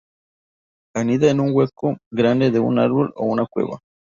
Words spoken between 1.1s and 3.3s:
en un hueco grande de un árbol o